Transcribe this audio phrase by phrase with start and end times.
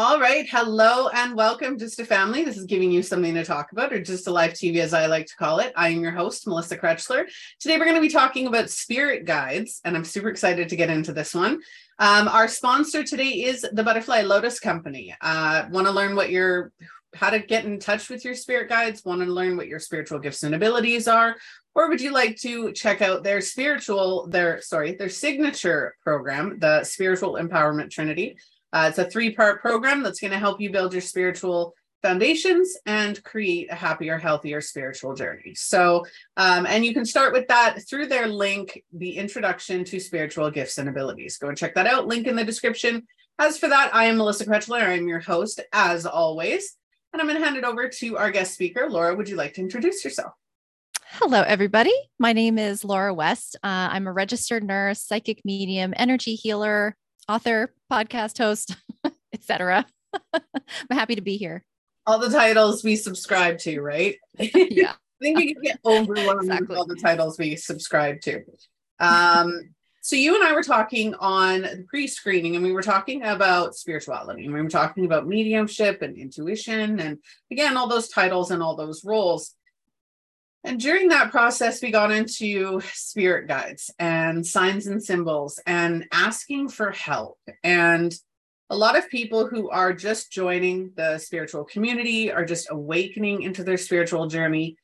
[0.00, 0.46] All right.
[0.48, 2.44] Hello and welcome, GYSTTA Family.
[2.44, 5.26] This is giving you something to talk about, or GYSTTA live TV, as I like
[5.26, 5.72] to call it.
[5.74, 7.24] I am your host, Melissa Krechler.
[7.58, 10.88] Today, we're going to be talking about spirit guides, and I'm super excited to get
[10.88, 11.62] into this one.
[11.98, 15.16] Um, our sponsor today is the Butterfly Lotus Company.
[15.20, 16.70] Uh, Want to learn what your
[17.16, 19.04] how to get in touch with your spirit guides?
[19.04, 21.34] Want to learn what your spiritual gifts and abilities are?
[21.74, 26.84] Or would you like to check out their spiritual, their sorry, their signature program, the
[26.84, 28.36] Spiritual Empowerment Trinity?
[28.72, 32.76] Uh, it's a three part program that's going to help you build your spiritual foundations
[32.86, 35.54] and create a happier, healthier spiritual journey.
[35.54, 40.50] So, um, and you can start with that through their link, the introduction to spiritual
[40.50, 41.38] gifts and abilities.
[41.38, 42.06] Go and check that out.
[42.06, 43.06] Link in the description.
[43.38, 44.82] As for that, I am Melissa Krechler.
[44.82, 46.76] I'm your host, as always.
[47.12, 48.88] And I'm going to hand it over to our guest speaker.
[48.90, 50.32] Laura, would you like to introduce yourself?
[51.12, 51.94] Hello, everybody.
[52.18, 53.56] My name is Laura West.
[53.62, 56.96] Uh, I'm a registered nurse, psychic medium, energy healer,
[57.28, 58.76] author, podcast host,
[59.32, 59.86] etc.
[60.34, 60.40] I'm
[60.90, 61.64] happy to be here.
[62.06, 64.16] All the titles we subscribe to, right?
[64.38, 64.92] Yeah.
[65.20, 66.68] I think we can get overwhelmed exactly.
[66.68, 68.44] with all the titles we subscribe to.
[69.00, 73.74] Um, so you and I were talking on the pre-screening and we were talking about
[73.74, 77.18] spirituality and we were talking about mediumship and intuition and
[77.50, 79.56] again all those titles and all those roles.
[80.68, 86.68] And during that process, we got into spirit guides and signs and symbols and asking
[86.68, 87.38] for help.
[87.64, 88.14] And
[88.68, 93.64] a lot of people who are just joining the spiritual community are just awakening into
[93.64, 94.76] their spiritual journey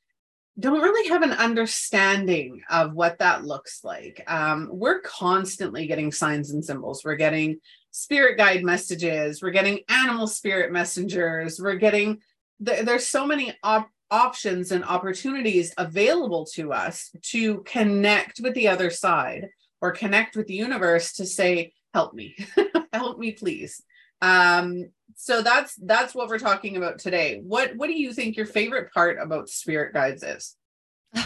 [0.59, 4.23] don't really have an understanding of what that looks like.
[4.27, 7.03] Um, we're constantly getting signs and symbols.
[7.05, 7.59] We're getting
[7.91, 9.43] spirit guide messages.
[9.43, 11.61] We're getting animal spirit messengers.
[11.61, 12.21] We're getting
[12.61, 18.91] there's so many op- options and opportunities available to us to connect with the other
[18.91, 19.49] side
[19.81, 22.37] or connect with the universe to say help me
[22.93, 23.83] help me please.
[24.21, 27.41] Um so that's that's what we're talking about today.
[27.43, 30.57] What what do you think your favorite part about spirit guides is?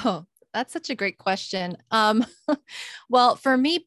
[0.05, 1.77] Oh that's such a great question.
[1.91, 2.25] Um
[3.09, 3.87] well for me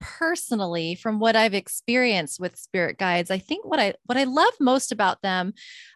[0.00, 4.52] personally from what i've experienced with spirit guides i think what i what i love
[4.60, 5.52] most about them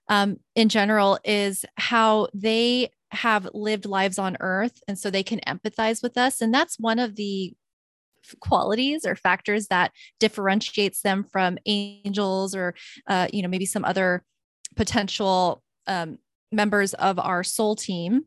[0.09, 5.41] um, in general is how they have lived lives on earth and so they can
[5.47, 7.53] empathize with us and that's one of the
[8.41, 12.75] qualities or factors that differentiates them from angels or
[13.07, 14.23] uh, you know maybe some other
[14.77, 16.19] potential um,
[16.53, 18.25] members of our soul team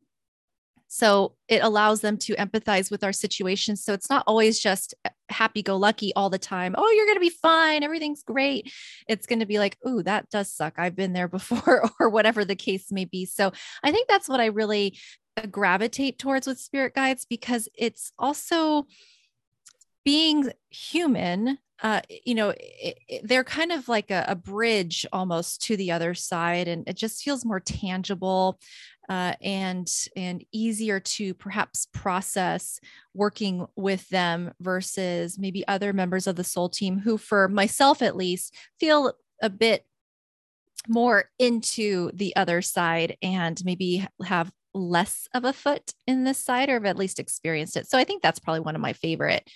[0.95, 3.83] so it allows them to empathize with our situations.
[3.83, 4.93] So it's not always just
[5.27, 6.75] happy go lucky all the time.
[6.77, 7.81] Oh, you're going to be fine.
[7.81, 8.71] Everything's great.
[9.09, 10.75] It's going to be like, oh, that does suck.
[10.77, 13.25] I've been there before, or whatever the case may be.
[13.25, 13.51] So
[13.83, 14.95] I think that's what I really
[15.35, 18.85] uh, gravitate towards with spirit guides because it's also
[20.05, 25.61] being human uh, you know, it, it, they're kind of like a, a, bridge almost
[25.63, 28.57] to the other side, and it just feels more tangible
[29.09, 32.79] uh, and and easier to perhaps process
[33.13, 38.15] working with them versus maybe other members of the soul team who, for myself at
[38.15, 39.85] least, feel a bit
[40.87, 46.69] more into the other side and maybe have less of a foot in this side
[46.69, 47.87] or have at least experienced it.
[47.87, 49.49] So I think that's probably one of my favorite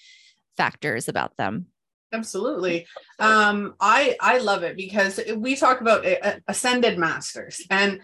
[0.55, 1.67] factors about them.
[2.13, 2.87] Absolutely.
[3.19, 6.05] Um, I I love it because we talk about
[6.47, 7.99] ascended masters and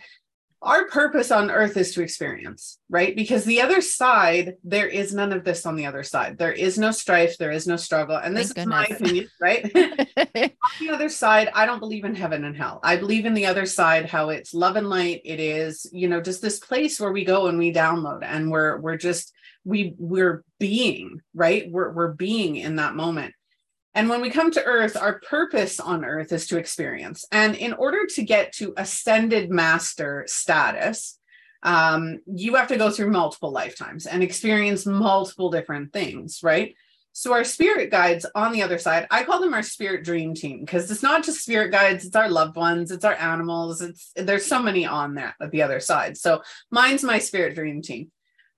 [0.64, 3.16] our purpose on earth is to experience, right?
[3.16, 6.38] Because the other side, there is none of this on the other side.
[6.38, 8.16] There is no strife, there is no struggle.
[8.16, 9.64] And this is my opinion, right?
[10.18, 12.80] on the other side, I don't believe in heaven and hell.
[12.84, 15.22] I believe in the other side, how it's love and light.
[15.26, 18.80] It is, you know, just this place where we go and we download and we're
[18.80, 19.34] we're just
[19.66, 21.70] we we're being, right?
[21.70, 23.34] We're we're being in that moment.
[23.96, 27.26] And when we come to earth, our purpose on earth is to experience.
[27.32, 31.20] And in order to get to ascended master status,
[31.62, 36.76] um, you have to go through multiple lifetimes and experience multiple different things, right?
[37.14, 40.62] So our spirit guides on the other side, I call them our spirit dream team
[40.62, 44.48] because it's not just spirit guides, it's our loved ones, it's our animals, it's there's
[44.48, 46.18] so many on that at the other side.
[46.18, 46.42] So
[46.72, 48.12] mine's my spirit dream team.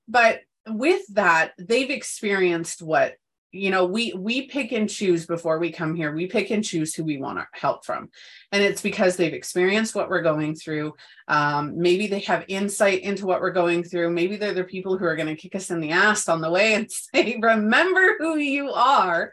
[0.08, 3.16] But with that, they've experienced what
[3.56, 6.14] you know we we pick and choose before we come here.
[6.14, 8.10] We pick and choose who we want help from.
[8.52, 10.94] And it's because they've experienced what we're going through.
[11.28, 14.10] Um, maybe they have insight into what we're going through.
[14.10, 16.52] Maybe they're the people who are going to kick us in the ass on the
[16.52, 19.32] way and say remember who you are.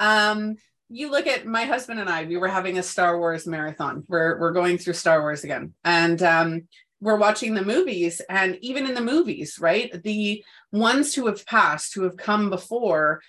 [0.00, 0.56] Um,
[0.88, 4.04] you look at my husband and i we were having a star wars marathon.
[4.08, 5.74] We're, we're going through star wars again.
[5.84, 6.68] And um,
[7.00, 8.22] we're watching the movies.
[8.30, 10.42] And even in the movies right the
[10.72, 13.20] ones who have passed who have come before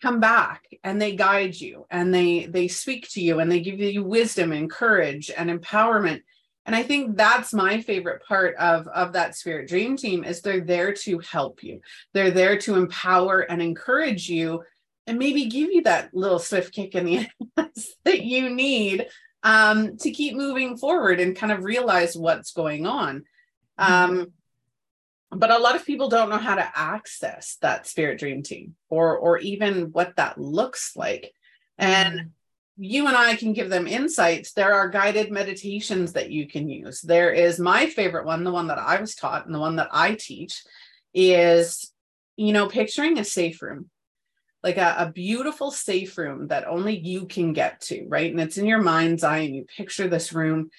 [0.00, 3.80] come back and they guide you and they they speak to you and they give
[3.80, 6.22] you wisdom and courage and empowerment.
[6.66, 10.60] And i think that's my favorite part of of that spirit dream team is they're
[10.60, 11.80] there to help you.
[12.12, 14.62] They're there to empower and encourage you
[15.06, 17.26] and maybe give you that little swift kick in the
[17.56, 19.06] ass that you need
[19.42, 23.24] um, to keep moving forward and kind of realize what's going on.
[23.78, 24.20] Mm-hmm.
[24.20, 24.32] um,
[25.34, 29.16] but a lot of people don't know how to access that spirit dream team or
[29.16, 31.32] or even what that looks like.
[31.78, 32.28] And mm.
[32.78, 34.52] you and I can give them insights.
[34.52, 37.00] There are guided meditations that you can use.
[37.00, 39.88] There is my favorite one the one that I was taught and the one that
[39.92, 40.62] I teach
[41.12, 41.92] is
[42.36, 43.88] you know picturing a safe room
[44.64, 48.30] like a, a beautiful safe room that only you can get to right?
[48.30, 50.70] And it's in your mind's eye and you picture this room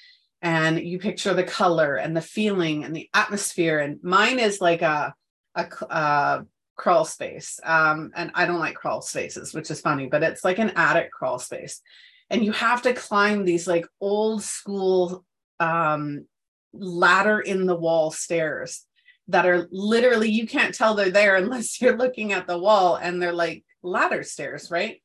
[0.45, 4.83] and you picture the color and the feeling and the atmosphere and mine is like
[4.83, 5.13] a
[5.55, 6.45] a, a
[6.75, 7.59] crawl space.
[7.63, 11.11] Um, and i don't like crawl spaces which is funny but it's like an attic
[11.11, 11.81] crawl space.
[12.29, 15.25] And you have to climb these like old school
[15.59, 16.25] um,
[16.73, 18.85] ladder in the wall stairs
[19.27, 23.19] that are literally you can't tell they're there unless you're looking at the wall and
[23.19, 25.01] they're like ladder stairs right?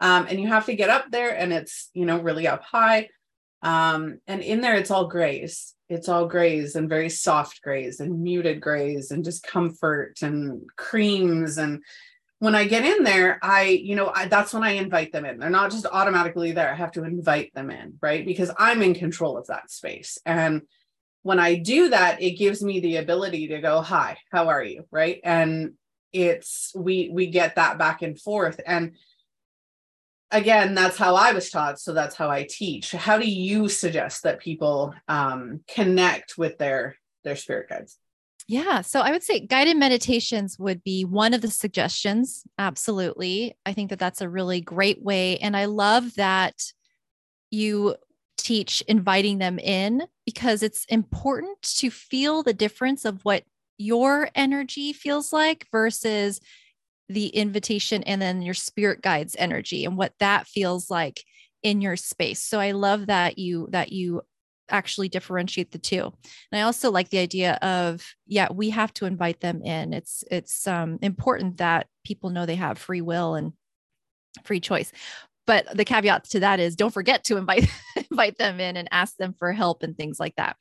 [0.00, 3.08] Um, and you have to get up there and it's you know really up high
[3.64, 5.74] um, and in there, it's all grays.
[5.88, 11.58] It's all grays and very soft grays and muted grays and just comfort and creams.
[11.58, 11.82] And
[12.38, 15.38] when I get in there, I, you know, I, that's when I invite them in.
[15.38, 16.70] They're not just automatically there.
[16.70, 18.24] I have to invite them in, right?
[18.24, 20.18] Because I'm in control of that space.
[20.26, 20.62] And
[21.22, 24.84] when I do that, it gives me the ability to go, hi, how are you?
[24.90, 25.20] Right.
[25.24, 25.72] And
[26.12, 28.60] it's, we, we get that back and forth.
[28.66, 28.96] And
[30.34, 32.92] again that's how i was taught so that's how i teach.
[32.92, 37.98] How do you suggest that people um, connect with their their spirit guides?
[38.46, 43.56] Yeah so i would say guided meditations would be one of the suggestions absolutely.
[43.64, 46.54] I think that that's a really great way and i love that
[47.50, 47.94] you
[48.36, 53.44] teach inviting them in because it's important to feel the difference of what
[53.78, 56.40] your energy feels like versus
[57.08, 61.22] the invitation and then your spirit guides energy and what that feels like
[61.62, 62.42] in your space.
[62.42, 64.22] So I love that you that you
[64.70, 66.12] actually differentiate the two.
[66.50, 69.92] And I also like the idea of yeah, we have to invite them in.
[69.92, 73.52] It's it's um important that people know they have free will and
[74.44, 74.92] free choice.
[75.46, 77.68] But the caveat to that is don't forget to invite
[78.10, 80.56] invite them in and ask them for help and things like that.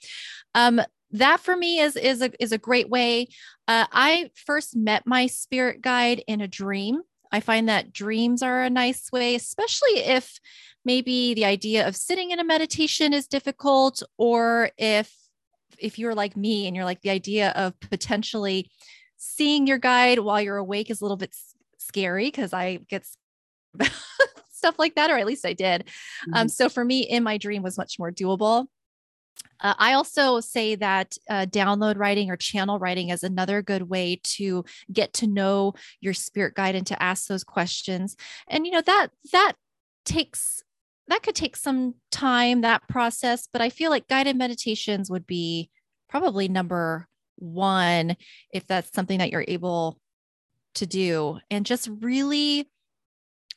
[0.55, 0.81] Um,
[1.13, 3.27] that for me is is a is a great way.
[3.67, 7.01] Uh, I first met my spirit guide in a dream.
[7.31, 10.39] I find that dreams are a nice way, especially if
[10.85, 15.13] maybe the idea of sitting in a meditation is difficult, or if
[15.79, 18.69] if you're like me and you're like the idea of potentially
[19.17, 21.35] seeing your guide while you're awake is a little bit
[21.77, 23.05] scary because I get
[24.49, 25.81] stuff like that, or at least I did.
[25.81, 26.33] Um, mm-hmm.
[26.33, 28.67] Um, so for me, in my dream was much more doable.
[29.59, 34.19] Uh, I also say that uh, download writing or channel writing is another good way
[34.23, 38.15] to get to know your spirit guide and to ask those questions.
[38.47, 39.53] And you know that that
[40.05, 40.61] takes
[41.07, 45.69] that could take some time that process, but I feel like guided meditations would be
[46.09, 48.15] probably number one
[48.51, 49.99] if that's something that you're able
[50.75, 52.69] to do, and just really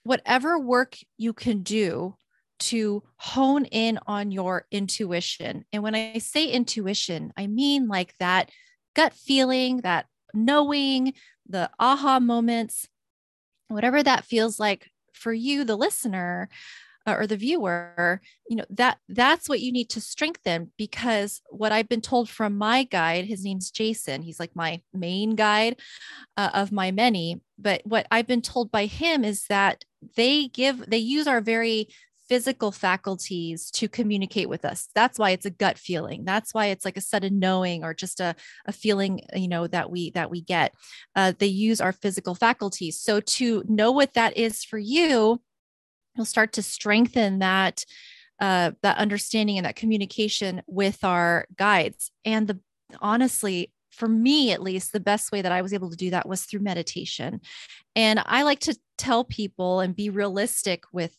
[0.04, 2.14] whatever work you can do
[2.58, 5.64] to hone in on your intuition.
[5.72, 8.50] And when I say intuition, I mean like that
[8.94, 11.14] gut feeling, that knowing,
[11.48, 12.88] the aha moments,
[13.68, 16.48] whatever that feels like for you, the listener
[17.06, 21.72] uh, or the viewer, you know, that that's what you need to strengthen because what
[21.72, 25.80] I've been told from my guide, his name's Jason, he's like my main guide
[26.36, 29.84] uh, of my many, but what I've been told by him is that
[30.16, 31.88] they give they use our very
[32.28, 34.88] physical faculties to communicate with us.
[34.94, 36.24] That's why it's a gut feeling.
[36.24, 38.34] That's why it's like a sudden knowing or just a,
[38.66, 40.74] a feeling, you know, that we that we get.
[41.14, 42.98] Uh, they use our physical faculties.
[42.98, 45.40] So to know what that is for you,
[46.16, 47.84] you'll start to strengthen that
[48.40, 52.10] uh, that understanding and that communication with our guides.
[52.24, 52.60] And the
[53.00, 56.28] honestly, for me at least, the best way that I was able to do that
[56.28, 57.40] was through meditation.
[57.94, 61.14] And I like to tell people and be realistic with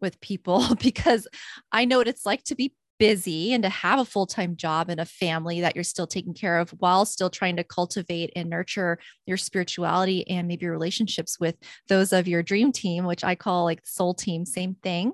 [0.00, 1.26] with people because
[1.72, 4.88] I know what it's like to be busy and to have a full time job
[4.88, 8.48] and a family that you're still taking care of while still trying to cultivate and
[8.48, 11.56] nurture your spirituality and maybe relationships with
[11.88, 15.12] those of your dream team, which I call like soul team, same thing.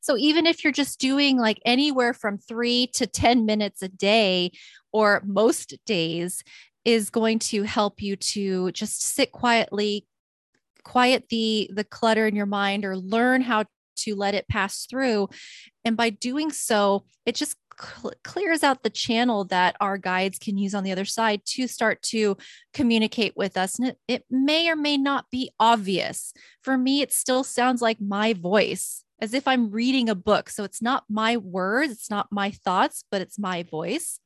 [0.00, 4.52] So even if you're just doing like anywhere from three to 10 minutes a day,
[4.92, 6.42] or most days,
[6.84, 10.06] is going to help you to just sit quietly,
[10.84, 13.64] quiet the the clutter in your mind or learn how
[13.96, 15.28] to let it pass through.
[15.84, 20.56] And by doing so it just cl- clears out the channel that our guides can
[20.56, 22.36] use on the other side to start to
[22.72, 23.78] communicate with us.
[23.78, 26.32] And it, it may or may not be obvious.
[26.62, 30.48] For me it still sounds like my voice as if i'm reading a book.
[30.50, 34.20] So it's not my words it's not my thoughts but it's my voice.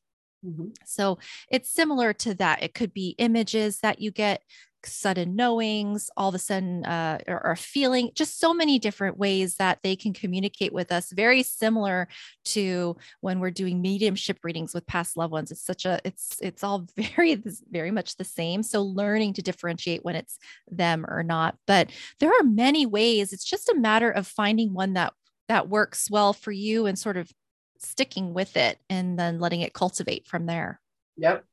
[0.45, 0.69] Mm-hmm.
[0.85, 1.19] So
[1.51, 2.63] it's similar to that.
[2.63, 4.43] It could be images that you get,
[4.87, 9.57] sudden knowings, all of a sudden, uh, or, or feeling, just so many different ways
[9.57, 11.11] that they can communicate with us.
[11.13, 12.09] Very similar
[12.47, 15.51] to when we're doing mediumship readings with past loved ones.
[15.51, 18.63] It's such a, it's, it's all very, very much the same.
[18.63, 20.39] So learning to differentiate when it's
[20.71, 21.57] them or not.
[21.67, 23.33] But there are many ways.
[23.33, 25.13] It's just a matter of finding one that
[25.49, 27.31] that works well for you and sort of
[27.79, 30.81] sticking with it and then letting it cultivate from there.
[31.17, 31.45] Yep.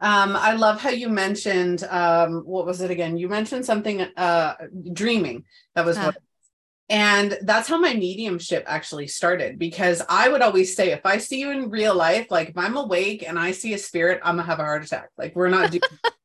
[0.00, 3.18] Um, I love how you mentioned um, what was it again?
[3.18, 4.54] You mentioned something uh,
[4.92, 5.44] dreaming.
[5.74, 6.16] That was what
[6.90, 11.38] and that's how my mediumship actually started because I would always say, if I see
[11.38, 14.48] you in real life, like if I'm awake and I see a spirit, I'm gonna
[14.48, 15.10] have a heart attack.
[15.16, 15.82] Like we're not doing.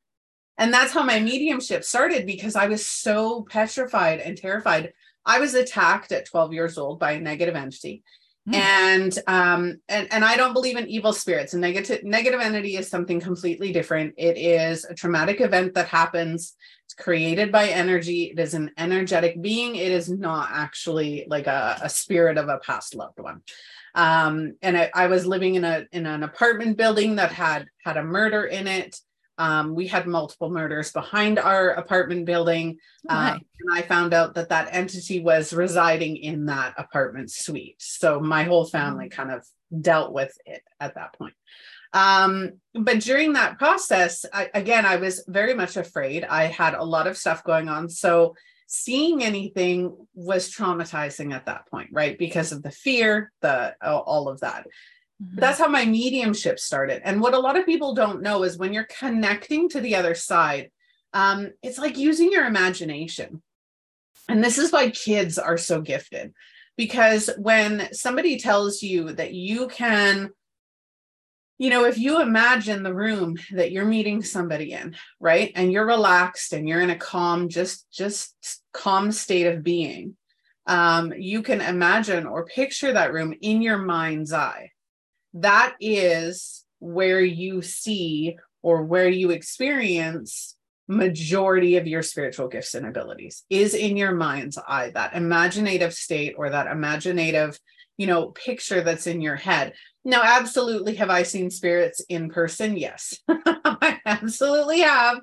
[0.58, 4.92] and that's how my mediumship started because I was so petrified and terrified.
[5.24, 8.02] I was attacked at 12 years old by a negative entity.
[8.48, 8.54] Mm.
[8.54, 11.52] And um and and I don't believe in evil spirits.
[11.52, 14.14] And negative negative entity is something completely different.
[14.16, 16.54] It is a traumatic event that happens.
[16.84, 18.24] It's created by energy.
[18.24, 19.74] It is an energetic being.
[19.74, 23.42] It is not actually like a, a spirit of a past loved one.
[23.96, 27.96] Um, and I, I was living in a in an apartment building that had had
[27.96, 29.00] a murder in it.
[29.38, 32.78] Um, we had multiple murders behind our apartment building.
[33.08, 37.76] Oh, um, and I found out that that entity was residing in that apartment suite.
[37.78, 39.10] So my whole family mm.
[39.10, 39.46] kind of
[39.80, 41.34] dealt with it at that point.
[41.92, 46.24] Um, but during that process, I, again, I was very much afraid.
[46.24, 47.88] I had a lot of stuff going on.
[47.88, 48.34] So
[48.66, 52.18] seeing anything was traumatizing at that point, right?
[52.18, 54.66] Because of the fear, the all of that.
[55.22, 55.40] Mm-hmm.
[55.40, 57.02] That's how my mediumship started.
[57.04, 60.14] And what a lot of people don't know is when you're connecting to the other
[60.14, 60.70] side,
[61.12, 63.42] um, it's like using your imagination.
[64.28, 66.34] And this is why kids are so gifted
[66.76, 70.30] because when somebody tells you that you can
[71.58, 75.86] you know if you imagine the room that you're meeting somebody in right and you're
[75.86, 80.16] relaxed and you're in a calm just just calm state of being
[80.68, 84.70] um, you can imagine or picture that room in your mind's eye
[85.36, 90.56] that is where you see or where you experience
[90.88, 96.34] majority of your spiritual gifts and abilities is in your mind's eye that imaginative state
[96.38, 97.58] or that imaginative
[97.96, 99.72] you know picture that's in your head.
[100.04, 102.76] Now absolutely have i seen spirits in person?
[102.76, 103.18] Yes.
[103.28, 105.18] I absolutely have.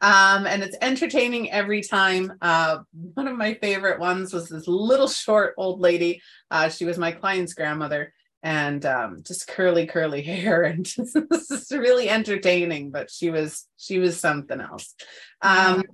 [0.00, 2.32] Um, and it's entertaining every time.
[2.42, 2.78] Uh,
[3.14, 6.20] one of my favorite ones was this little short old lady.
[6.50, 11.50] Uh, she was my client's grandmother, and um, just curly curly hair and just, this
[11.50, 14.94] is really entertaining but she was she was something else.
[15.42, 15.84] Um,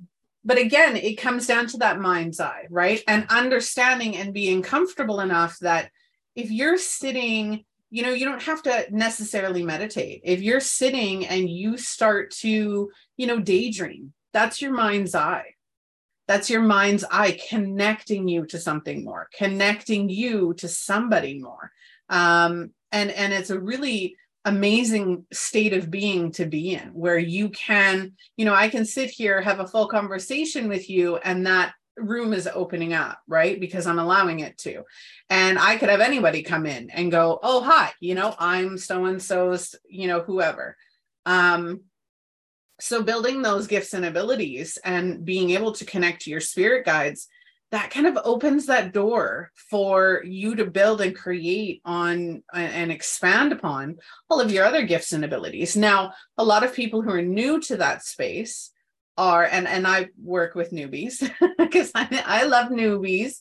[0.45, 3.03] but again it comes down to that mind's eye right?
[3.07, 5.91] And understanding and being comfortable enough that
[6.35, 10.23] if you're sitting you know you don't have to necessarily meditate.
[10.25, 15.55] If you're sitting and you start to you know daydream that's your mind's eye.
[16.27, 21.71] That's your mind's eye connecting you to something more connecting you to somebody more
[22.09, 27.49] um, and and it's a really amazing state of being to be in where you
[27.51, 31.73] can you know i can sit here have a full conversation with you and that
[31.97, 33.61] room is opening up right?
[33.61, 34.83] Because i'm allowing it to.
[35.31, 39.05] And i could have anybody come in and go oh hi you know i'm so
[39.05, 40.77] and so's you know whoever.
[41.25, 41.83] Um
[42.81, 47.29] so building those gifts and abilities and being able to connect to your spirit guides
[47.73, 53.51] that kind of opens that door for you to build and create on and expand
[53.51, 53.97] upon
[54.29, 55.75] all of your other gifts and abilities.
[55.75, 58.71] Now, a lot of people who are new to that space
[59.17, 63.37] are, and, and I work with newbies because I, I love newbies.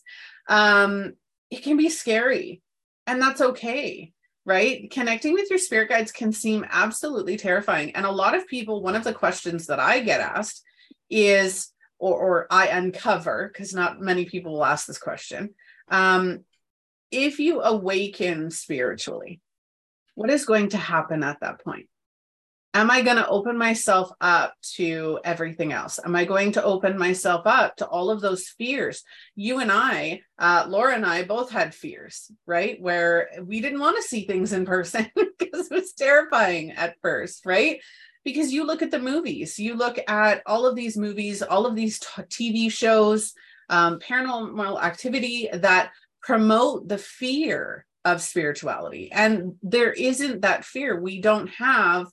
[0.47, 1.13] Um,
[1.49, 2.61] it can be scary,
[3.05, 4.13] and that's okay,
[4.45, 4.89] right?
[4.89, 7.97] Connecting with your spirit guides can seem absolutely terrifying.
[7.97, 10.63] And a lot of people, one of the questions that I get asked
[11.09, 11.67] is,
[12.01, 15.53] or, or I uncover, because not many people will ask this question.
[15.87, 16.43] Um,
[17.11, 19.39] if you awaken spiritually,
[20.15, 21.87] what is going to happen at that point?
[22.73, 25.99] Am I going to open myself up to everything else?
[26.03, 29.03] Am I going to open myself up to all of those fears?
[29.35, 32.81] You and I, uh, Laura and I both had fears, right?
[32.81, 37.45] Where we didn't want to see things in person because it was terrifying at first,
[37.45, 37.81] right?
[38.23, 39.57] Because you look at the movies.
[39.57, 43.33] You look at all of these movies all of these t- tv shows
[43.69, 49.11] um, paranormal activity that promote the fear of spirituality.
[49.11, 50.99] And there isn't that fear.
[50.99, 52.07] We don't have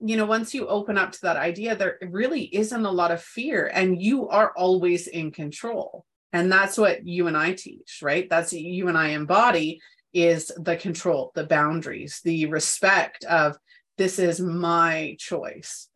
[0.00, 3.22] you know once you open up to that idea there really isn't a lot of
[3.22, 6.04] fear and you are always in control.
[6.32, 8.28] And that's what you and i teach right?
[8.28, 9.80] That's you and i embody
[10.12, 13.56] is the control the boundaries the respect of
[13.98, 15.88] this is my choice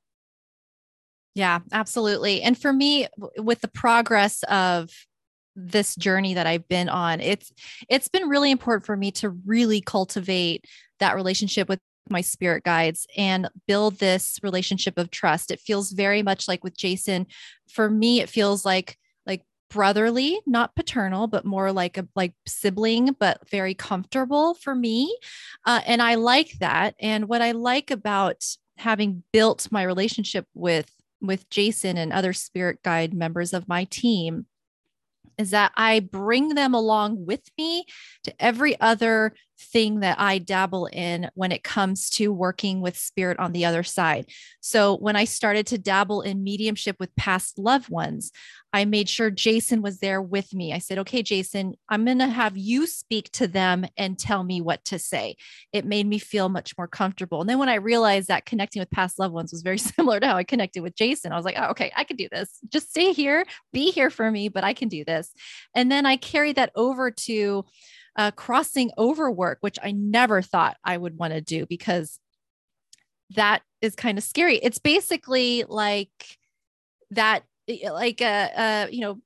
[1.35, 4.91] yeah absolutely and for me with the progress of
[5.59, 7.21] this journey that I've been on.
[7.21, 7.53] It's
[7.89, 10.65] it's been really important for me to really cultivate
[11.01, 15.51] that relationship with my spirit guides and build this relationship of trust.
[15.51, 17.27] It feels very much like with Jason.
[17.69, 18.97] For me, it feels like
[19.71, 25.17] brotherly, not paternal, but more like a like sibling, but very comfortable for me.
[25.65, 26.95] Uh, and I like that.
[27.01, 28.45] And what I like about
[28.77, 34.47] having built my relationship with with Jason and other spirit guide members of my team
[35.37, 37.85] is that I bring them along with me
[38.25, 43.39] to every other thing that I dabble in when it comes to working with spirit
[43.39, 44.27] on the other side.
[44.61, 48.33] So, when I started to dabble in mediumship with past loved ones,
[48.73, 50.75] I made sure Jason was there with me.
[50.75, 54.61] I said, okay, Jason, I'm going to have you speak to them and tell me
[54.61, 55.37] what to say.
[55.73, 57.41] It made me feel much more comfortable.
[57.41, 60.27] And then when I realized that connecting with past loved ones was very similar to
[60.27, 62.59] how I connected with Jason, I was like, oh, okay, I can do this.
[62.69, 65.33] Just stay here, be here for me, but I can do this.
[65.75, 67.65] And then I carried that over to
[68.17, 72.19] uh, crossing over work, which I never thought I would want to do because
[73.31, 74.57] that is kind of scary.
[74.57, 76.39] It's basically like
[77.11, 77.43] that
[77.91, 79.21] like uh, uh you know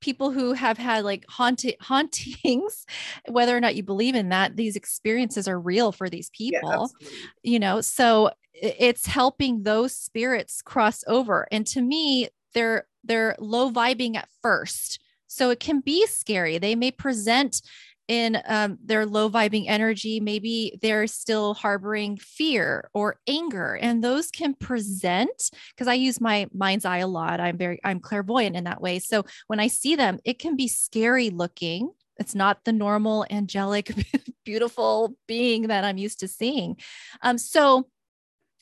[0.00, 2.86] people who have had like haunting hauntings
[3.28, 7.08] whether or not you believe in that these experiences are real for these people yeah,
[7.42, 7.80] you know?
[7.80, 11.46] So it's helping those spirits cross over.
[11.50, 15.00] And to me they're they're low vibing at first
[15.32, 17.62] so it can be scary they may present
[18.10, 24.32] in um, their low vibing energy, maybe they're still harboring fear or anger, and those
[24.32, 27.38] can present because I use my mind's eye a lot.
[27.38, 28.98] I'm very, I'm clairvoyant in that way.
[28.98, 31.92] So when I see them, it can be scary looking.
[32.18, 33.94] It's not the normal angelic,
[34.44, 36.78] beautiful being that I'm used to seeing.
[37.22, 37.86] Um, so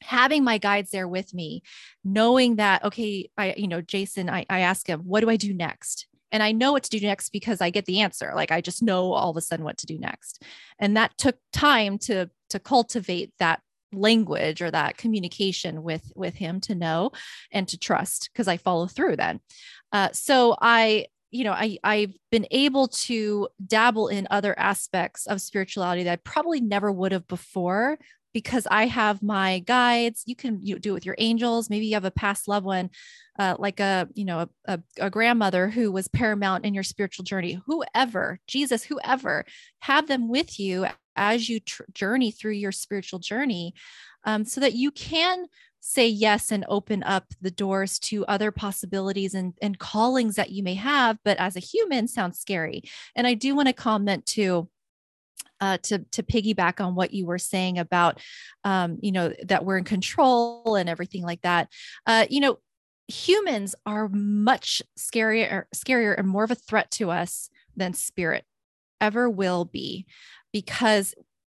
[0.02, 1.62] having my guides there with me
[2.04, 5.52] knowing that okay i you know jason i, I ask him what do i do
[5.52, 8.32] next and I know what to do next because I get the answer.
[8.34, 10.42] Like I just know all of a sudden what to do next.
[10.78, 13.60] And that took time to to cultivate that
[13.92, 17.10] language or that communication with with him to know
[17.50, 19.40] and to trust because I follow through then.
[19.92, 25.40] Uh, so I you know I I've been able to dabble in other aspects of
[25.40, 27.98] spirituality that I probably never would have before
[28.38, 30.22] because I have my guides.
[30.24, 31.68] You can you do it with your angels.
[31.68, 32.90] Maybe you have a past loved one,
[33.36, 37.24] uh, like a you know a, a, a, grandmother who was paramount in your spiritual
[37.24, 37.60] journey.
[37.66, 39.44] Whoever, Jesus, whoever,
[39.80, 43.74] have them with you as you tr- journey through your spiritual journey,
[44.22, 45.46] um, so that you can
[45.80, 50.60] say yes and open up the doors to other possibilities and, and callings that you
[50.62, 52.82] may have but as a human sounds scary
[53.14, 54.68] and i do want to comment too
[55.60, 58.20] uh, to to piggyback on what you were saying about
[58.64, 61.68] um, you know that we're in control and everything like that.
[62.06, 62.58] Uh, you know
[63.08, 68.44] humans are much scarier scarier and more of a threat to us than spirit
[69.00, 70.04] ever will be
[70.52, 71.14] because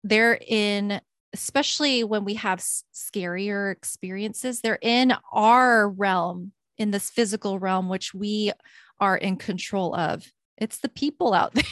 [0.05, 1.01] they're in
[1.33, 8.13] especially when we have scarier experiences they're in our realm in this physical realm which
[8.13, 8.53] we
[9.01, 10.31] are in control of.
[10.57, 11.65] It's the people out there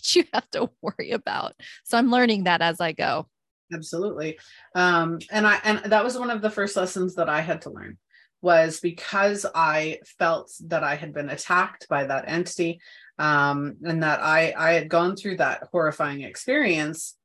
[0.00, 1.54] that you have to worry about.
[1.84, 3.26] So I'm learning that as I go.
[3.72, 4.38] Absolutely.
[4.74, 7.70] Um, and I and that was one of the first lessons that I had to
[7.70, 7.98] learn
[8.42, 12.80] was because I felt that I had been attacked by that entity
[13.18, 17.16] um, and that I I had gone through that horrifying experience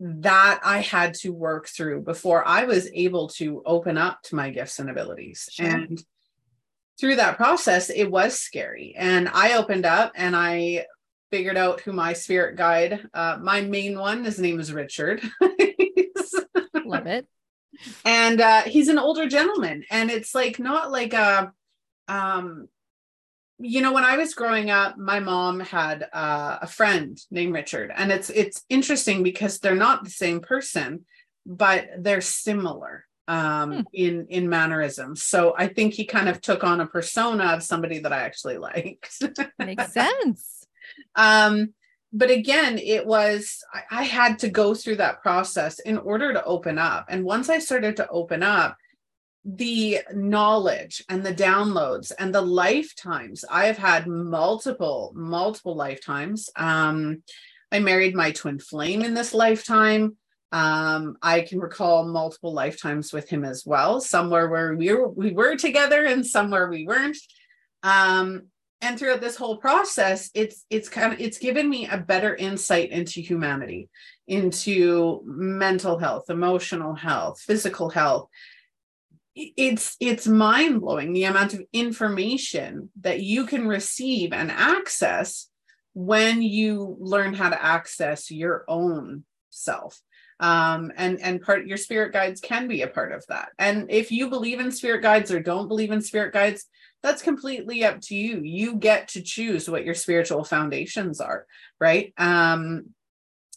[0.00, 4.50] that I had to work through before I was able to open up to my
[4.50, 5.48] gifts and abilities.
[5.50, 5.66] Sure.
[5.66, 6.02] And
[7.00, 8.94] through that process, it was scary.
[8.96, 10.86] And I opened up and I
[11.30, 15.22] figured out who my spirit guide, uh, my main one, his name is Richard.
[16.84, 17.26] Love it.
[18.04, 19.84] And uh, he's an older gentleman.
[19.90, 21.52] And it's like not like a,
[22.08, 22.68] um,
[23.58, 27.92] you know, when I was growing up, my mom had uh, a friend named Richard,
[27.94, 31.04] and it's it's interesting because they're not the same person,
[31.44, 33.80] but they're similar um, hmm.
[33.92, 35.24] in in mannerisms.
[35.24, 38.58] So I think he kind of took on a persona of somebody that I actually
[38.58, 39.22] liked.
[39.58, 40.57] Makes sense.
[41.14, 41.74] Um,
[42.12, 46.44] but again, it was I, I had to go through that process in order to
[46.44, 47.06] open up.
[47.08, 48.76] And once I started to open up,
[49.44, 56.50] the knowledge and the downloads and the lifetimes i have had multiple multiple lifetimes.
[56.56, 57.22] Um
[57.72, 60.16] i married my twin flame in this lifetime.
[60.52, 65.32] Um i can recall multiple lifetimes with him as well somewhere where we were we
[65.32, 67.18] were together and somewhere we weren't.
[67.82, 68.48] Um
[68.80, 72.90] and throughout this whole process it's it's kind of it's given me a better insight
[72.90, 73.88] into humanity
[74.28, 78.28] into mental health emotional health physical health.
[79.34, 85.48] It's it's mind blowing the amount of information that you can receive and access
[85.94, 90.00] when you learn how to access your own self.
[90.40, 93.50] Um, and and part your spirit guides can be a part of that.
[93.58, 96.66] And if you believe in spirit guides or don't believe in spirit guides
[97.02, 98.40] that's completely up to you.
[98.40, 101.46] You get to choose what your spiritual foundations are
[101.80, 102.12] right?
[102.16, 102.90] Um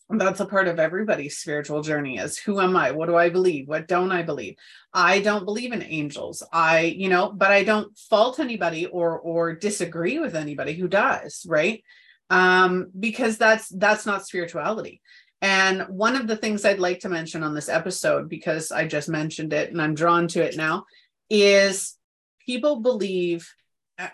[0.09, 2.91] that's a part of everybody's spiritual journey is who am i?
[2.91, 3.67] What do i believe?
[3.67, 4.55] What don't i believe?
[4.93, 6.43] I don't believe in angels.
[6.51, 11.45] I you know but i don't fault anybody or or disagree with anybody who does
[11.47, 11.83] right?
[12.29, 15.01] Um because that's that's not spirituality.
[15.41, 19.09] And one of the things i'd like to mention on this episode because i just
[19.09, 20.85] mentioned it and i'm drawn to it now
[21.31, 21.97] is
[22.45, 23.49] people believe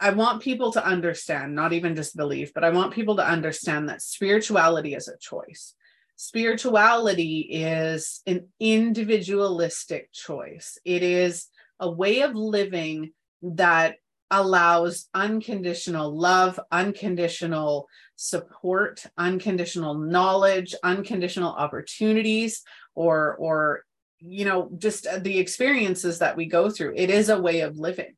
[0.01, 3.87] I want people to understand, not even just believe, but I want people to understand
[3.87, 5.75] that spirituality is a choice
[6.17, 10.77] spirituality is an individualistic choice.
[10.83, 11.47] It is
[11.79, 13.11] a way of living
[13.41, 13.95] that
[14.29, 22.63] allows unconditional love, unconditional support, unconditional knowledge, unconditional opportunities,
[22.95, 23.83] or, or,
[24.19, 26.93] you know, just the experiences that we go through.
[26.97, 28.16] It is a way of living.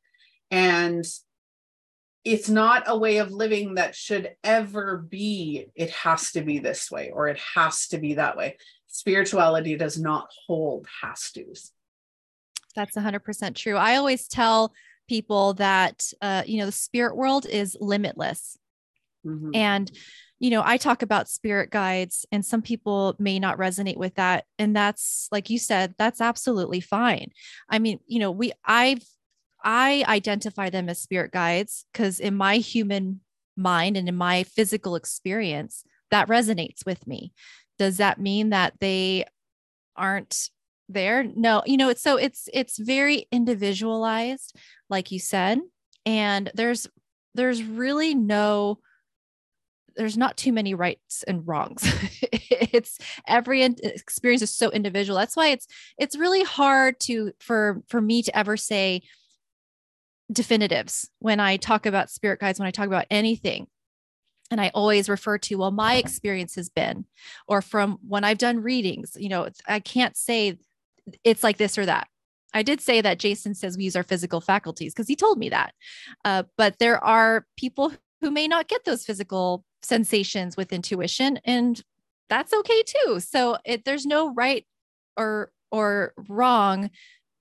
[0.51, 1.05] And
[2.25, 6.91] it's not a way of living that should ever be it has to be this
[6.91, 8.57] way or it has to be that way.
[8.87, 11.71] Spirituality does not hold has to's.
[12.75, 13.75] That's 100% true.
[13.75, 14.73] I always tell
[15.07, 18.57] people that uh, you know the spirit world is limitless.
[19.25, 19.49] Mm-hmm.
[19.53, 19.91] and
[20.39, 24.45] you know i talk about spirit guides and some people may not resonate with that.
[24.57, 27.31] And that's like you said that's absolutely fine.
[27.69, 29.03] I mean you know we i've
[29.63, 33.21] I identify them as spirit guides because in my human
[33.57, 37.33] mind and in my physical experience, that resonates with me.
[37.77, 39.25] Does that mean that they
[39.95, 40.49] aren't
[40.87, 41.23] there?
[41.23, 44.55] No, you know, it's so it's it's very individualized,
[44.89, 45.59] like you said.
[46.05, 46.87] And there's
[47.35, 48.79] there's really no
[49.95, 51.83] there's not too many rights and wrongs
[52.31, 55.67] it's every experience is so individual that's why it's
[55.97, 59.01] it's really hard to for for me to ever say
[60.31, 63.67] definitives when I talk about spirit guides, when I talk about anything.
[64.51, 67.05] And I always refer to, well, my experience has been,
[67.47, 70.57] or from when I've done readings, you know, I can't say
[71.23, 72.07] it's like this or that.
[72.53, 75.49] I did say that Jason says we use our physical faculties because he told me
[75.49, 75.73] that.
[76.25, 81.81] Uh, but there are people who may not get those physical sensations with intuition, and
[82.27, 83.19] that's okay too.
[83.19, 84.65] So it, there's no right
[85.15, 86.89] or or wrong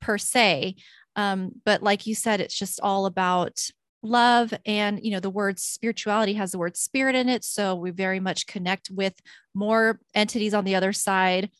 [0.01, 0.77] per se.
[1.19, 3.59] Um, but like you said, it's just all about
[4.05, 7.43] love and you know the word spirituality has the word spirit in it.
[7.43, 9.15] So we very much connect with
[9.53, 11.51] more entities on the other side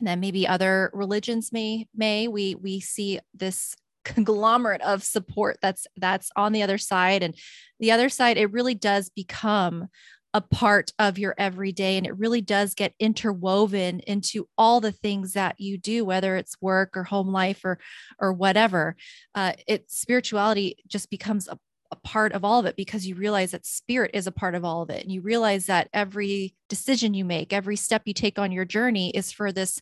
[0.00, 2.26] than maybe other religions may may.
[2.26, 7.22] We we see this conglomerate of support that's that's on the other side.
[7.22, 7.36] And
[7.78, 9.86] the other side it really does become
[10.34, 15.34] a part of your everyday and it really does get interwoven into all the things
[15.34, 17.78] that you do whether it's work or home life or
[18.18, 18.96] or whatever
[19.34, 21.58] uh, it spirituality just becomes a,
[21.90, 24.64] a part of all of it because you realize that spirit is a part of
[24.64, 28.38] all of it and you realize that every decision you make every step you take
[28.38, 29.80] on your journey is for this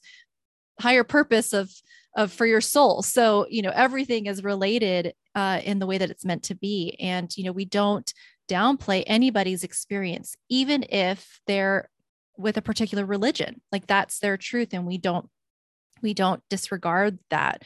[0.81, 1.71] higher purpose of
[2.17, 3.03] of for your soul.
[3.03, 6.97] So you know everything is related uh, in the way that it's meant to be
[6.99, 8.13] and you know we don't
[8.51, 11.89] downplay anybody's experience, even if they're
[12.37, 13.61] with a particular religion.
[13.71, 15.29] Like that's their truth, and we don't
[16.03, 17.63] we don't disregard that.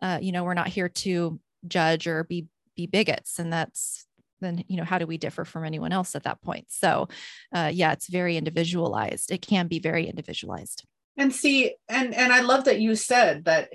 [0.00, 2.46] Uh, you know, we're not here to judge or be
[2.76, 4.06] be bigots, and that's
[4.40, 6.66] then you know how do we differ from anyone else at that point?
[6.68, 7.08] So,
[7.52, 9.32] uh, yeah, it's very individualized.
[9.32, 10.84] It can be very individualized.
[11.16, 13.70] And see, and and I love that you said that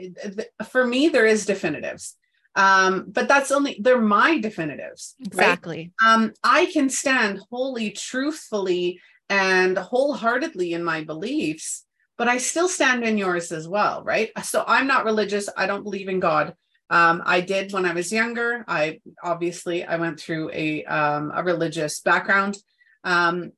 [0.70, 2.16] for me there is definitives
[2.56, 6.14] um but that's only they're my definitives exactly right?
[6.14, 11.86] um i can stand wholly truthfully and wholeheartedly in my beliefs
[12.18, 15.84] but i still stand in yours as well right so i'm not religious i don't
[15.84, 16.54] believe in god
[16.90, 18.64] um, I did when I was younger.
[18.68, 22.58] I obviously I went through a um, a religious background,
[23.04, 23.52] um,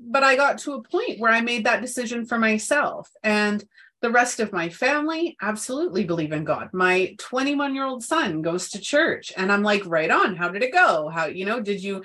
[0.00, 3.10] but I got to a point where I made that decision for myself.
[3.22, 3.62] And
[4.04, 6.68] The rest of my family absolutely believe in God.
[6.74, 10.36] My 21 year old son goes to church and I'm like, right on.
[10.36, 11.08] How did it go?
[11.08, 12.02] How, you know, did you,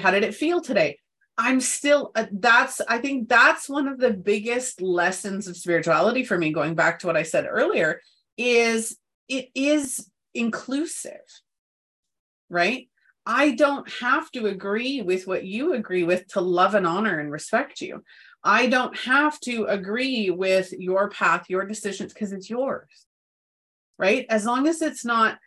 [0.00, 0.98] how did it feel today?
[1.36, 6.38] I'm still, uh, that's, I think that's one of the biggest lessons of spirituality for
[6.38, 8.00] me, going back to what I said earlier,
[8.38, 8.96] is
[9.28, 11.20] it is inclusive,
[12.48, 12.88] right?
[13.26, 17.30] I don't have to agree with what you agree with to love and honor and
[17.30, 18.02] respect you.
[18.44, 23.06] I don't have to agree with your path, your decisions, because it's yours,
[23.98, 24.26] right?
[24.28, 25.38] As long as it's not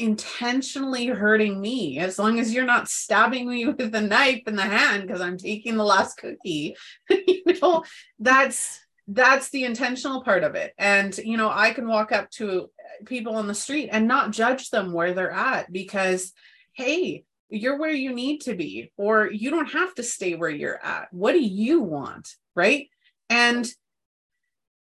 [0.00, 4.62] intentionally hurting me as long as you're not stabbing me with a knife in the
[4.62, 6.74] hand because i'm taking the last cookie
[7.10, 7.84] you know
[8.18, 12.70] that's that's the intentional part of it and you know i can walk up to
[13.04, 16.32] people on the street and not judge them where they're at because
[16.72, 20.82] hey you're where you need to be or you don't have to stay where you're
[20.84, 21.08] at.
[21.12, 22.88] What do you want right?
[23.28, 23.66] And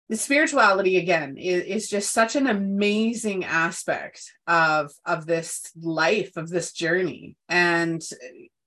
[0.10, 6.50] the spirituality again is, is just such an amazing aspect of of this life of
[6.50, 7.36] this journey.
[7.50, 8.02] And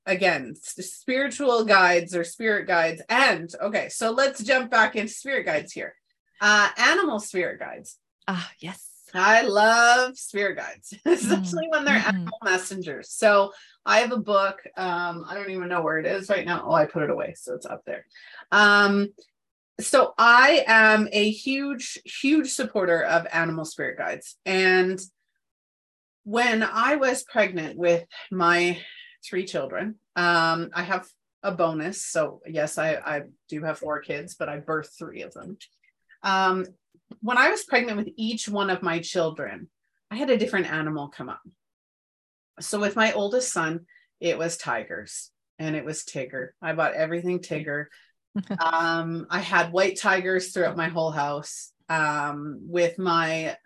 [0.06, 5.72] again spiritual guides or spirit guides and okay so let's jump back into spirit guides
[5.72, 5.94] here.
[6.40, 7.96] Uh animal spirit guides.
[8.28, 8.86] Ah yes.
[9.12, 12.16] I love spirit guides especially mm when they're mm-hmm.
[12.16, 13.10] animal messengers.
[13.10, 13.52] So
[13.86, 16.72] i have a book um i don't even know where it is right now oh
[16.72, 18.06] i put it away so it's up there
[18.52, 19.08] um
[19.80, 24.36] so I am a huge, huge supporter of animal spirit guides.
[24.44, 25.00] And
[26.24, 28.78] when I was pregnant with my
[29.24, 31.08] three children, um, I have
[31.42, 32.04] a bonus.
[32.04, 35.56] So yes, I, I do have four kids, but I birthed three of them.
[36.22, 36.66] Um,
[37.20, 39.68] when I was pregnant with each one of my children,
[40.10, 41.40] I had a different animal come up.
[42.60, 43.86] So with my oldest son,
[44.20, 46.48] it was tigers and it was Tigger.
[46.60, 47.86] I bought everything Tigger
[48.60, 51.72] um, I had white tigers throughout my whole house.
[51.88, 53.56] Um, with my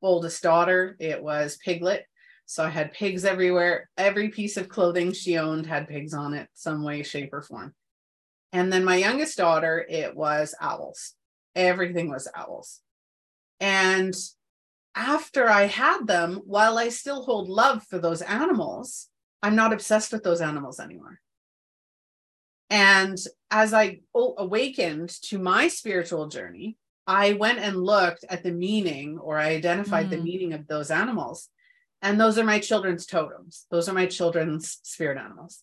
[0.00, 2.04] oldest daughter, it was Piglet.
[2.46, 3.88] So I had pigs everywhere.
[3.96, 7.74] Every piece of clothing she owned had pigs on it, some way, shape, or form.
[8.52, 11.14] And then my youngest daughter, it was owls.
[11.56, 12.80] Everything was owls.
[13.60, 14.14] And
[14.94, 19.08] after I had them, while I still hold love for those animals,
[19.42, 21.20] I'm not obsessed with those animals anymore.
[22.70, 23.18] And
[23.50, 26.76] as I awakened to my spiritual journey,
[27.06, 30.10] I went and looked at the meaning or I identified mm.
[30.10, 31.48] the meaning of those animals.
[32.00, 33.66] And those are my children's totems.
[33.70, 35.62] Those are my children's spirit animals.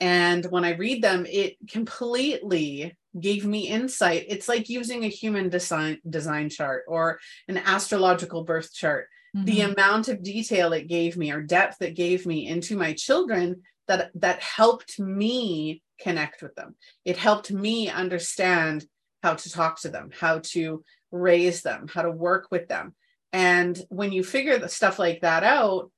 [0.00, 4.26] And when I read them, it completely gave me insight.
[4.28, 9.08] It's like using a human design design chart or an astrological birth chart.
[9.36, 9.44] Mm-hmm.
[9.46, 13.62] The amount of detail it gave me or depth it gave me into my children
[13.88, 16.74] that that helped me connect with them.
[17.04, 18.84] It helped me understand
[19.22, 22.94] how to talk to them, how to raise them, how to work with them.
[23.32, 25.90] And when you figure the stuff like that out,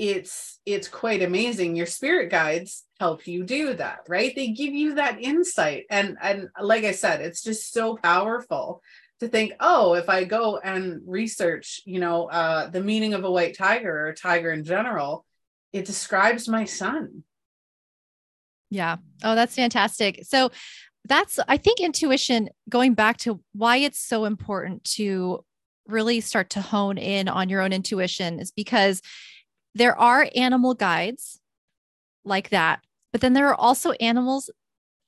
[0.00, 1.76] it's it's quite amazing.
[1.76, 4.34] Your spirit guides help you do that, right?
[4.34, 5.84] They give you that insight.
[5.90, 8.82] And and like I said, it's just so powerful
[9.20, 13.30] to think, oh, if I go and research, you know, uh, the meaning of a
[13.30, 15.26] white tiger or a tiger in general,
[15.72, 17.22] it describes my son
[18.70, 18.96] yeah.
[19.22, 20.20] Oh, that's fantastic.
[20.24, 20.50] So
[21.04, 25.44] that's, I think, intuition, going back to why it's so important to
[25.86, 29.02] really start to hone in on your own intuition is because
[29.74, 31.40] there are animal guides
[32.24, 32.80] like that,
[33.12, 34.50] but then there are also animals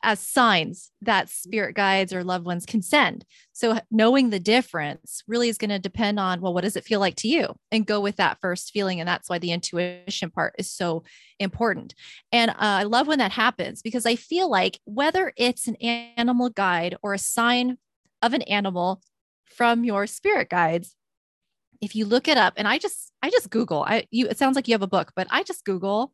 [0.03, 3.25] as signs that spirit guides or loved ones can send.
[3.53, 7.01] So knowing the difference really is going to depend on well what does it feel
[7.01, 10.55] like to you and go with that first feeling and that's why the intuition part
[10.59, 11.05] is so
[11.39, 11.95] important.
[12.33, 16.51] And uh, I love when that happens because I feel like whether it's an animal
[16.51, 17.79] guide or a sign
[18.21, 19.03] of an animal
[19.45, 20.97] from your spirit guides
[21.83, 24.57] if you look it up and I just I just google I you it sounds
[24.57, 26.13] like you have a book but I just google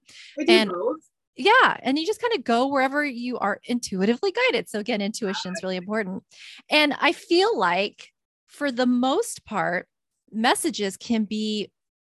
[0.48, 0.96] and both.
[1.36, 4.68] Yeah and you just kind of go wherever you are intuitively guided.
[4.68, 6.24] So again intuition is really important.
[6.70, 8.08] And i feel like
[8.48, 9.86] for the most part
[10.32, 11.70] messages can be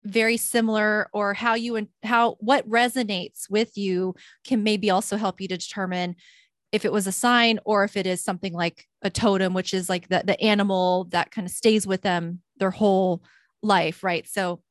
[0.03, 5.39] very similar or how you and how what resonates with you can maybe also help
[5.39, 6.15] you to determine
[6.71, 9.89] if it was a sign or if it is something like a totem which is
[9.89, 13.21] like the, the animal that kind of stays with them their whole
[13.61, 14.27] life right?
[14.27, 14.61] So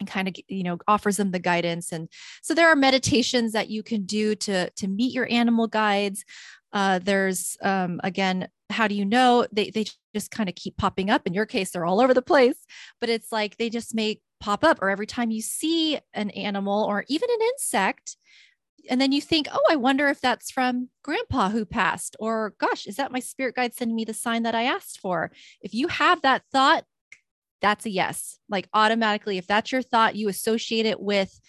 [0.00, 1.92] and kind of you know offers them the guidance.
[1.92, 2.08] And
[2.42, 6.24] so there are meditations that you can do to to meet your animal guides.
[6.72, 9.46] Uh, there's um, again how do you know?
[9.52, 11.26] They, they just kind of keep popping up.
[11.26, 12.66] In your case they're all over the place
[13.00, 16.84] but it's like they just may pop up or every time you see an animal
[16.84, 18.16] or even an insect
[18.90, 22.86] and then you think, oh, I wonder if that's from grandpa who passed, or gosh,
[22.86, 25.30] is that my spirit guide sending me the sign that I asked for?
[25.60, 26.84] If you have that thought,
[27.62, 28.38] that's a yes.
[28.48, 31.40] Like automatically, if that's your thought, you associate it with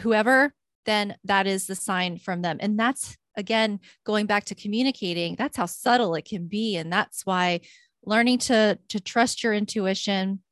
[0.00, 0.52] whoever,
[0.84, 2.58] then that is the sign from them.
[2.60, 6.76] And that's again, going back to communicating, that's how subtle it can be.
[6.76, 7.60] And that's why
[8.04, 10.42] learning to to trust your intuition,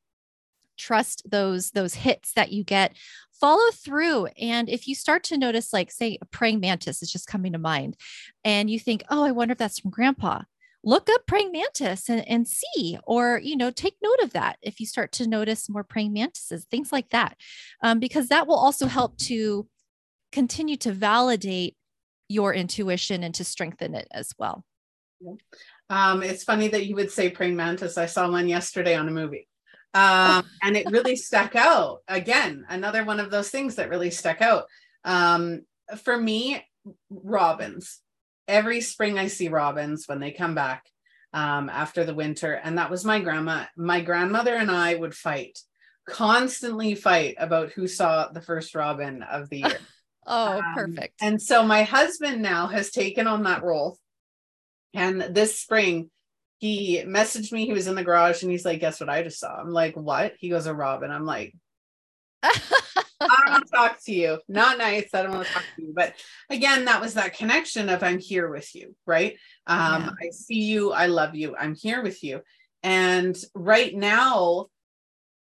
[0.76, 2.96] trust those those hits that you get
[3.40, 7.26] follow through and if you start to notice like say a praying mantis is just
[7.26, 7.94] coming to mind
[8.44, 10.40] and you think oh i wonder if that's from grandpa
[10.86, 14.80] look up praying mantis and, and see or you know take note of that if
[14.80, 17.36] you start to notice more praying mantises things like that
[17.82, 19.66] um, because that will also help to
[20.32, 21.76] continue to validate
[22.28, 24.64] your intuition and to strengthen it as well
[25.90, 29.12] um, it's funny that you would say praying mantis i saw one yesterday on a
[29.12, 29.48] movie
[29.92, 32.02] um, and it really stuck out.
[32.06, 34.66] Again, another one of those things that really stuck out.
[35.04, 35.62] Um,
[36.02, 36.62] for me,
[37.08, 38.00] robins.
[38.48, 40.84] Every spring I see robins when they come back
[41.32, 42.54] um, after the winter.
[42.54, 43.64] And that was my grandma.
[43.76, 45.58] My grandmother and I would fight,
[46.08, 49.78] constantly fight about who saw the first robin of the year.
[50.26, 51.14] oh, um, perfect.
[51.20, 53.98] And so my husband now has taken on that role.
[54.94, 56.10] And this spring,
[56.58, 57.66] he messaged me.
[57.66, 59.54] He was in the garage and he's like, Guess what I just saw?
[59.60, 60.34] I'm like, What?
[60.38, 61.10] He goes, A robin.
[61.10, 61.54] I'm like,
[63.20, 64.38] I don't want to talk to you.
[64.48, 65.14] Not nice.
[65.14, 65.92] I don't want to talk to you.
[65.94, 66.14] But
[66.50, 69.36] again, that was that connection of I'm here with you, right?
[69.66, 70.10] Um, yeah.
[70.28, 70.92] I see you.
[70.92, 71.56] I love you.
[71.56, 72.42] I'm here with you.
[72.82, 74.66] And right now,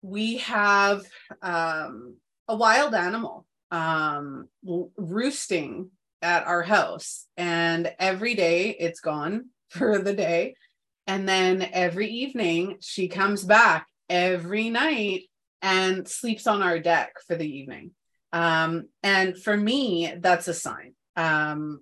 [0.03, 1.05] we have
[1.43, 2.17] um,
[2.49, 4.49] a wild animal um,
[4.97, 5.91] roosting
[6.23, 7.27] at our house.
[7.37, 10.55] And every day it's gone for the day.
[11.07, 15.23] And then every evening she comes back every night
[15.63, 17.93] and sleeps on our deck for the evening.
[18.33, 21.81] Um, and for me, that's a sign, um,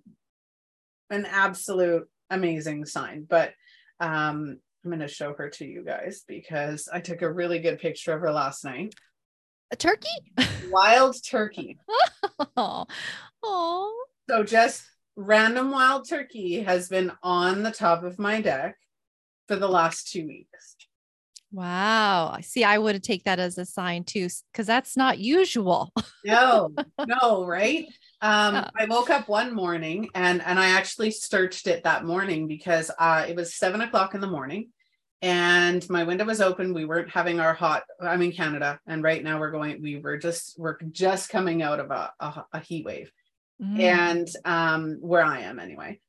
[1.10, 3.26] an absolute amazing sign.
[3.28, 3.52] But
[4.00, 7.78] um, I'm going to show her to you guys because I took a really good
[7.78, 8.94] picture of her last night.
[9.70, 10.08] A turkey?
[10.70, 11.78] wild turkey.
[12.56, 12.86] oh.
[13.42, 14.04] oh.
[14.30, 14.84] So just
[15.16, 18.76] random wild turkey has been on the top of my deck
[19.46, 20.76] for the last two weeks.
[21.50, 22.38] Wow.
[22.42, 25.92] See, I would take that as a sign too, because that's not usual.
[26.24, 26.74] no,
[27.06, 27.86] no, right?
[28.20, 28.70] Um, yeah.
[28.76, 33.24] I woke up one morning and and I actually searched it that morning because uh,
[33.28, 34.70] it was seven o'clock in the morning
[35.20, 36.74] and my window was open.
[36.74, 40.16] We weren't having our hot, I'm in Canada, and right now we're going, we were
[40.16, 43.10] just, we're just coming out of a, a, a heat wave.
[43.60, 43.80] Mm.
[43.80, 46.00] And um, where I am anyway.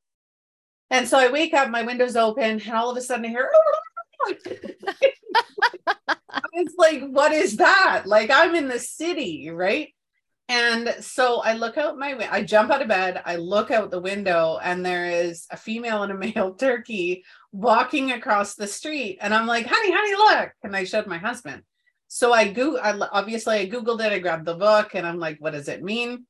[0.91, 3.52] And so I wake up, my window's open, and all of a sudden I hear,
[6.59, 8.03] it's like, what is that?
[8.05, 9.93] Like I'm in the city, right?
[10.47, 13.91] And so I look out my way, I jump out of bed, I look out
[13.91, 19.19] the window, and there is a female and a male turkey walking across the street.
[19.21, 20.51] And I'm like, honey, honey, look.
[20.63, 21.61] And I showed my husband.
[22.07, 25.37] So I go, I obviously I Googled it, I grabbed the book, and I'm like,
[25.39, 26.25] what does it mean?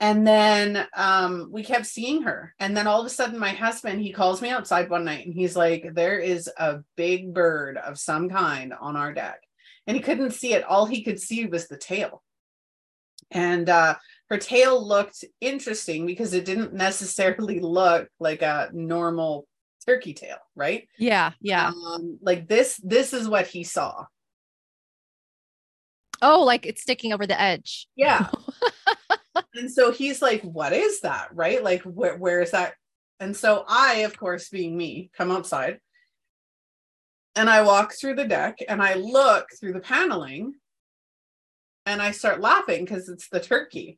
[0.00, 4.00] and then um, we kept seeing her and then all of a sudden my husband
[4.00, 7.98] he calls me outside one night and he's like there is a big bird of
[7.98, 9.40] some kind on our deck
[9.88, 10.62] and he couldn't see it.
[10.64, 12.22] All he could see was the tail.
[13.30, 13.96] And uh,
[14.28, 19.48] her tail looked interesting because it didn't necessarily look like a normal
[19.86, 20.86] turkey tail right?
[20.98, 21.68] Yeah yeah.
[21.68, 24.04] Um, like this this is what he saw.
[26.20, 27.88] Oh like it's sticking over the edge.
[27.96, 28.28] Yeah.
[29.54, 31.28] And so he's like, What is that?
[31.32, 31.62] Right?
[31.62, 32.74] Like, where, where is that?
[33.20, 35.78] And so I, of course, being me, come outside
[37.38, 40.54] and I walk through the deck and I look through the paneling
[41.86, 43.96] and I start laughing because it's the turkey.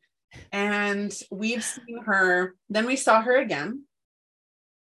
[0.51, 3.85] And we've seen her, then we saw her again.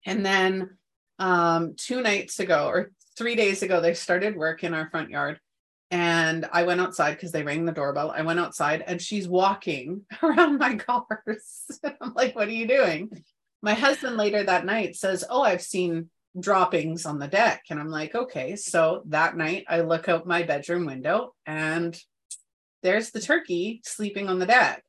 [0.05, 0.77] And then
[1.19, 5.41] um, two nights ago or three days ago, they started work in our front yard
[5.91, 8.11] and I went outside because they rang the doorbell.
[8.11, 11.65] I went outside and she's walking around my cars.
[11.83, 13.09] I'm like, what are you doing?
[13.61, 17.63] My husband later that night says, Oh, I've seen droppings on the deck.
[17.69, 18.55] And I'm like, okay.
[18.55, 21.97] So that night I look out my bedroom window and
[22.83, 24.83] there's the turkey sleeping on the deck.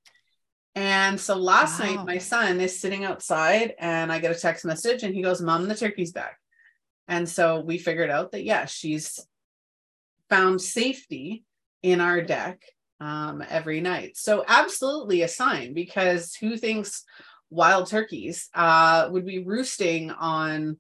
[0.75, 1.87] And so last wow.
[1.87, 5.41] night my son is sitting outside and I get a text message and he goes,
[5.41, 6.39] Mom, the turkey's back.
[7.09, 9.19] And so we figured out that yeah, she's
[10.29, 11.45] found safety
[11.83, 12.63] in our deck
[13.01, 14.17] um, every night.
[14.17, 17.05] So, absolutely a sign because who thinks
[17.51, 20.79] wild turkeys uh, would be roosting on,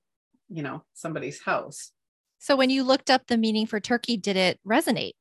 [0.49, 1.93] you know, somebody's house?
[2.39, 5.13] So, when you looked up the meaning for turkey, did it resonate?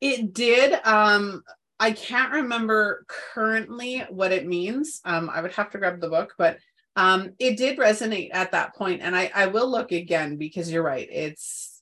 [0.00, 0.74] It did.
[0.84, 1.42] Um,
[1.78, 5.00] I can't remember currently what it means.
[5.04, 6.58] Um, I would have to grab the book, but
[6.96, 10.82] um, it did resonate at that point, and I I will look again because you're
[10.82, 11.08] right.
[11.10, 11.80] It's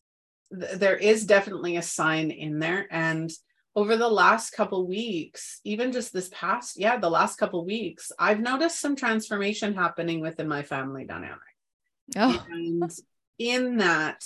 [0.50, 3.30] there is definitely a sign in there, and
[3.74, 8.40] over the last couple weeks, even just this past, yeah, the last couple weeks, I've
[8.40, 11.38] noticed some transformation happening within my family dynamic.
[12.16, 12.44] Oh.
[12.50, 12.90] And
[13.38, 14.24] in that,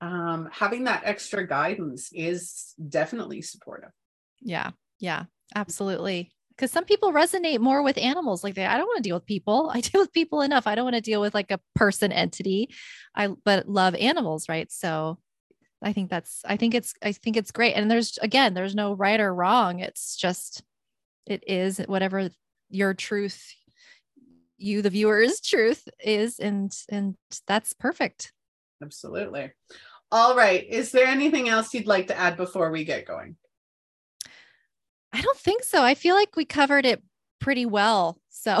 [0.00, 3.90] um, having that extra guidance is definitely supportive.
[4.40, 4.70] Yeah.
[4.98, 5.24] Yeah.
[5.54, 6.32] Absolutely.
[6.50, 8.44] Because some people resonate more with animals.
[8.44, 9.70] Like they, I don't want to deal with people.
[9.74, 10.66] I deal with people enough.
[10.66, 12.70] I don't want to deal with like a person entity.
[13.14, 14.70] I but love animals, right?
[14.70, 15.18] So
[15.82, 17.74] I think that's I think it's I think it's great.
[17.74, 19.80] And there's again, there's no right or wrong.
[19.80, 20.62] It's just
[21.26, 22.30] it is whatever
[22.68, 23.54] your truth,
[24.60, 28.32] you the viewer's truth is, and and that's perfect.
[28.82, 29.52] Absolutely.
[30.12, 30.66] All right.
[30.68, 33.36] Is there anything else you'd like to add before we get going?
[35.12, 35.82] I don't think so.
[35.82, 37.02] I feel like we covered it
[37.40, 38.20] pretty well.
[38.28, 38.60] So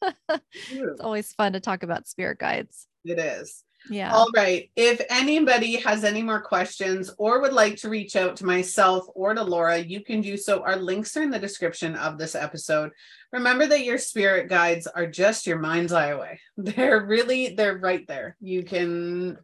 [0.70, 2.86] it's always fun to talk about spirit guides.
[3.04, 3.64] It is.
[3.88, 4.12] Yeah.
[4.12, 4.70] All right.
[4.76, 9.32] If anybody has any more questions or would like to reach out to myself or
[9.34, 10.62] to Laura, you can do so.
[10.62, 12.90] Our links are in the description of this episode.
[13.32, 16.40] Remember that your spirit guides are just your mind's eye away.
[16.56, 18.36] They're really, they're right there.
[18.40, 19.38] You can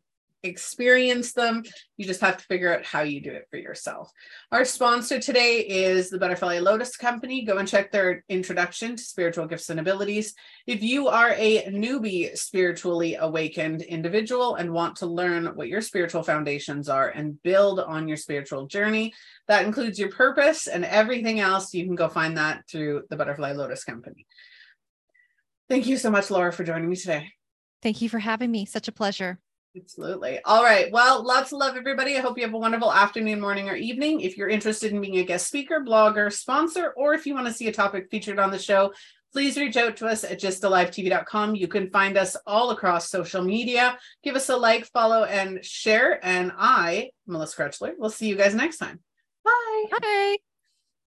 [0.47, 1.63] experience them.
[1.97, 4.11] You just have to figure out how you do it for yourself.
[4.53, 7.45] Our sponsor today is the Butterfly Lotus Company.
[7.45, 10.35] Go and check their introduction to spiritual gifts and abilities.
[10.67, 16.23] If you are a newbie spiritually awakened individual and want to learn what your spiritual
[16.23, 19.13] foundations are and build on your spiritual journey,
[19.49, 21.75] that includes your purpose and everything else.
[21.75, 24.27] You can go find that through the Butterfly Lotus Company.
[25.69, 27.33] Thank you so much, Laura, for joining me today.
[27.83, 28.65] Thank you for having me.
[28.67, 29.39] Such a pleasure.
[29.77, 30.41] Absolutely.
[30.45, 30.91] All right.
[30.91, 32.17] Well, lots of love, everybody.
[32.17, 34.21] I hope you have a wonderful afternoon, morning, or evening.
[34.21, 37.53] If you're interested in being a guest speaker, blogger, sponsor, or if you want to
[37.53, 38.93] see a topic featured on the show,
[39.33, 41.57] please reach out to us at gysttalivetv.com.
[41.57, 43.99] You can find us all across social media.
[44.23, 46.25] Give us a like, follow, and share.
[46.25, 49.01] And I, Melissa Krechler, will see you guys next time.
[49.45, 49.85] Bye.
[49.91, 50.37] Bye.